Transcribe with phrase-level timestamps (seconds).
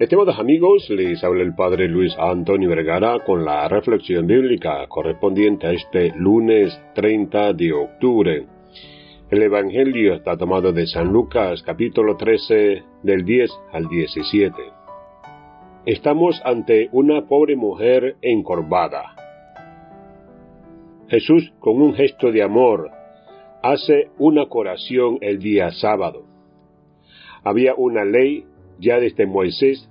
[0.00, 5.72] Estimados amigos, les habla el Padre Luis Antonio Vergara con la reflexión bíblica correspondiente a
[5.72, 8.46] este lunes 30 de octubre.
[9.30, 14.54] El Evangelio está tomado de San Lucas capítulo 13 del 10 al 17.
[15.84, 19.14] Estamos ante una pobre mujer encorvada.
[21.08, 22.90] Jesús, con un gesto de amor,
[23.62, 26.24] hace una curación el día sábado.
[27.44, 28.46] Había una ley
[28.78, 29.90] ya desde Moisés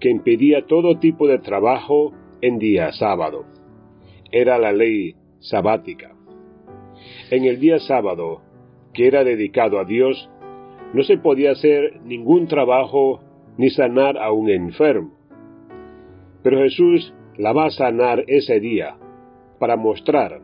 [0.00, 3.44] que impedía todo tipo de trabajo en día sábado.
[4.30, 6.14] Era la ley sabática.
[7.30, 8.42] En el día sábado,
[8.92, 10.30] que era dedicado a Dios,
[10.92, 13.20] no se podía hacer ningún trabajo
[13.58, 15.12] ni sanar a un enfermo.
[16.42, 18.96] Pero Jesús la va a sanar ese día
[19.58, 20.40] para mostrar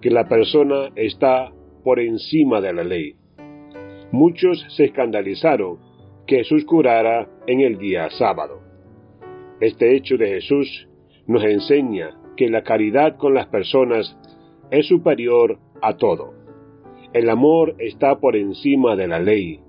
[0.00, 1.52] que la persona está
[1.84, 3.14] por encima de la ley.
[4.10, 5.78] Muchos se escandalizaron
[6.26, 8.61] que Jesús curara en el día sábado.
[9.62, 10.88] Este hecho de Jesús
[11.28, 14.18] nos enseña que la caridad con las personas
[14.72, 16.34] es superior a todo.
[17.12, 19.60] El amor está por encima de la ley.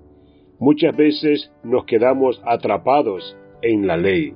[0.58, 4.32] Muchas veces nos quedamos atrapados en la ley.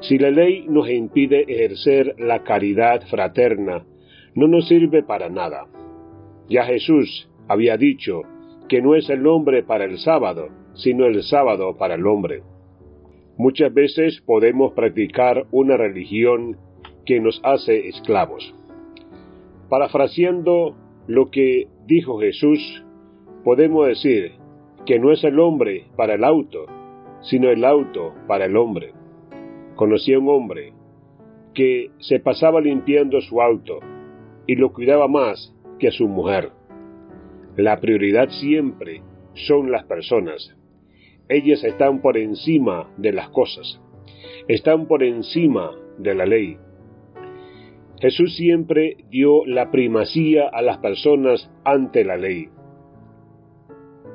[0.00, 3.84] Si la ley nos impide ejercer la caridad fraterna,
[4.34, 5.66] no nos sirve para nada.
[6.48, 8.22] Ya Jesús había dicho
[8.70, 12.40] que no es el hombre para el sábado, sino el sábado para el hombre.
[13.38, 16.56] Muchas veces podemos practicar una religión
[17.04, 18.54] que nos hace esclavos.
[19.68, 20.74] Parafraseando
[21.06, 22.84] lo que dijo Jesús,
[23.44, 24.32] podemos decir
[24.86, 26.66] que no es el hombre para el auto,
[27.20, 28.92] sino el auto para el hombre.
[29.74, 30.72] Conocí a un hombre
[31.52, 33.80] que se pasaba limpiando su auto
[34.46, 36.52] y lo cuidaba más que a su mujer.
[37.56, 39.02] La prioridad siempre
[39.34, 40.56] son las personas,
[41.28, 43.80] ellas están por encima de las cosas,
[44.48, 46.58] están por encima de la ley.
[48.00, 52.48] Jesús siempre dio la primacía a las personas ante la ley.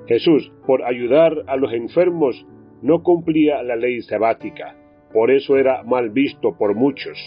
[0.08, 2.46] Jesús, por ayudar a los enfermos,
[2.81, 4.75] no cumplía la ley sabática,
[5.14, 7.18] por eso era mal visto por muchos.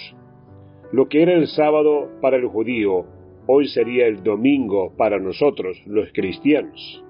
[0.93, 3.05] Lo que era el sábado para el judío,
[3.47, 7.05] hoy sería el domingo para nosotros, los cristianos.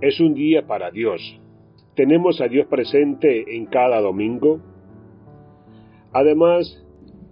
[0.00, 1.40] Es un día para Dios,
[1.96, 4.60] ¿Tenemos a Dios presente en cada domingo?
[6.12, 6.84] Además,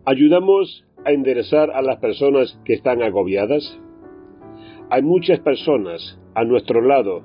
[0.07, 3.79] ¿ayudamos a enderezar a las personas que están agobiadas?
[4.89, 7.25] Hay muchas personas a nuestro lado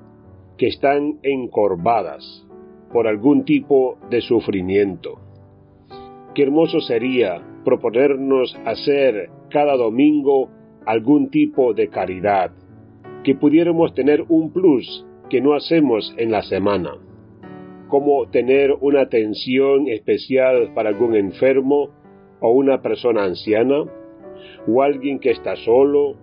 [0.58, 2.46] que están encorvadas
[2.92, 5.22] por algún tipo de sufrimiento.
[6.36, 10.50] Qué hermoso sería proponernos hacer cada domingo
[10.86, 12.52] algún tipo de caridad,
[13.24, 16.98] que pudiéramos tener un plus que no hacemos en la semana
[17.90, 21.90] como tener una atención especial para algún enfermo
[22.40, 23.84] o una persona anciana,
[24.68, 26.16] o alguien que está solo,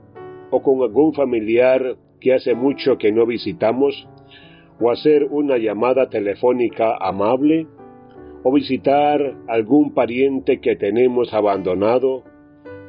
[0.50, 4.09] o con algún familiar que hace mucho que no visitamos,
[4.81, 7.66] o hacer una llamada telefónica amable,
[8.43, 12.22] o visitar algún pariente que tenemos abandonado,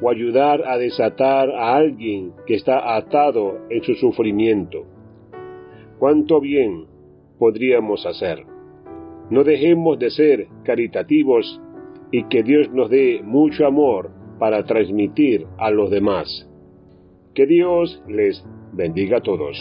[0.00, 4.86] o ayudar a desatar a alguien que está atado en su sufrimiento.
[5.98, 6.86] ¿Cuánto bien
[7.38, 8.57] podríamos hacer?
[9.30, 11.60] No dejemos de ser caritativos
[12.10, 16.48] y que Dios nos dé mucho amor para transmitir a los demás.
[17.34, 19.58] Que Dios les bendiga a todos.